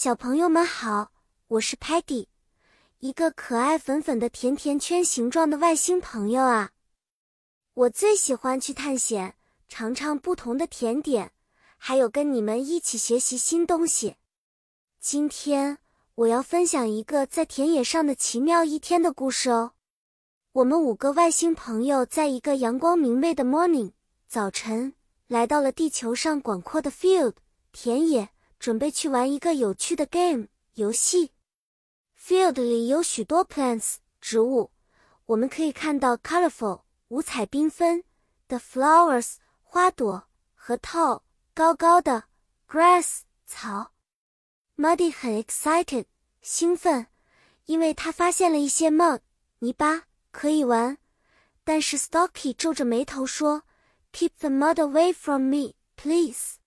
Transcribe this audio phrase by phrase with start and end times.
[0.00, 1.10] 小朋友们好，
[1.48, 2.28] 我是 Patty，
[3.00, 6.70] 一个可爱粉粉的甜甜圈形状的外星朋友啊！
[7.74, 9.34] 我最喜欢去探险，
[9.66, 11.32] 尝尝不同的甜点，
[11.76, 14.14] 还有跟你们一起学习新东西。
[15.00, 15.78] 今天
[16.14, 19.72] 我要分享一个在田野上的奇妙一天的故事哦。
[20.52, 23.90] 我们五个外星朋友在一个阳光明媚的 morning
[24.28, 24.94] 早晨，
[25.26, 27.32] 来到了地球上广阔的 field
[27.72, 28.28] 田野。
[28.58, 31.32] 准备去玩一个有趣的 game 游戏。
[32.18, 34.70] Field 里有许多 plants 植物，
[35.26, 38.04] 我们可以看到 colorful 五彩缤纷
[38.46, 41.22] 的 flowers 花朵和 tall
[41.54, 42.24] 高高的
[42.68, 43.92] grass 草。
[44.76, 46.04] Muddy 很 excited
[46.42, 47.06] 兴奋，
[47.64, 49.20] 因为他发现了一些 mud
[49.60, 50.98] 泥巴可以玩。
[51.64, 53.62] 但是 Stocky 皱着眉头说
[54.12, 56.57] ：“Keep the mud away from me, please。”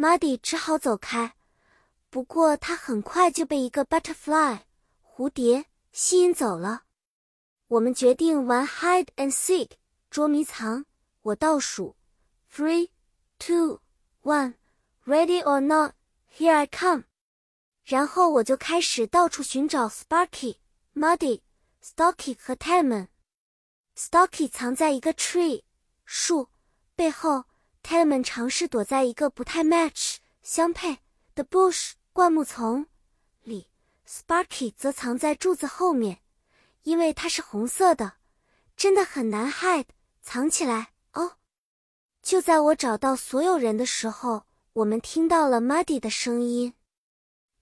[0.00, 1.34] Muddy 只好走开，
[2.08, 4.60] 不过他很快就被一个 butterfly
[5.02, 6.84] 蝴蝶吸引走了。
[7.66, 9.72] 我们决定玩 hide and seek
[10.08, 10.86] 捉迷藏。
[11.22, 11.96] 我倒数
[12.48, 12.90] ，three,
[13.40, 13.80] two,
[14.22, 14.54] one,
[15.04, 15.94] ready or not,
[16.32, 17.02] here I come。
[17.84, 20.58] 然后我就开始到处寻找 Sparky、
[20.94, 21.40] Muddy、
[21.82, 23.08] Stocky 和 Talman。
[23.96, 25.64] Stocky 藏在一个 tree
[26.04, 26.50] 树
[26.94, 27.46] 背后。
[27.82, 30.98] Talman 尝试躲在一个不太 match 相配
[31.34, 32.86] 的 bush 灌木丛
[33.42, 33.68] 里
[34.06, 36.20] ，Sparky 则藏在柱子后面，
[36.82, 38.14] 因为它是红色的，
[38.76, 39.86] 真的很难 hide
[40.20, 41.36] 藏起来哦。
[42.22, 46.74] 就在我找到所有人的时候，我们听到了 Muddy 的声音。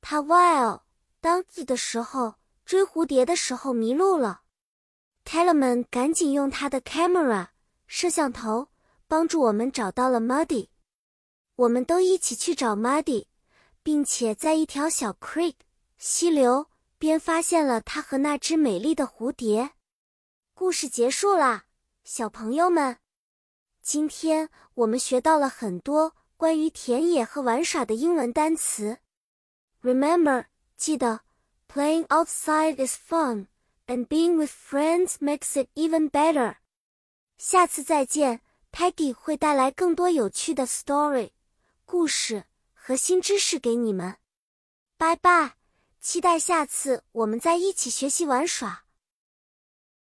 [0.00, 0.82] 他 while
[1.20, 4.42] 当的时候追蝴蝶的时候迷路了
[5.24, 7.48] ，Talman 赶紧用他的 camera
[7.86, 8.68] 摄像头。
[9.08, 10.68] 帮助我们找到了 Muddy，
[11.54, 13.26] 我们都一起去找 Muddy，
[13.82, 15.54] 并且在一条小 creek
[15.96, 16.66] 溪流
[16.98, 19.70] 边发现了他和那只美丽的蝴蝶。
[20.54, 21.66] 故事结束啦，
[22.02, 22.98] 小朋友们，
[23.80, 28.98] 今天我们学到了很多关于田野和玩耍的英文单词。
[29.82, 31.20] Remember，记得
[31.68, 33.46] playing outside is fun
[33.86, 36.56] and being with friends makes it even better。
[37.38, 38.40] 下次再见。
[38.76, 41.30] Peggy 会带来更多有趣的 story
[41.86, 42.44] 故事
[42.74, 44.18] 和新知识给你们。
[44.98, 45.54] 拜拜，
[45.98, 48.84] 期待下次我们再一起学习玩耍。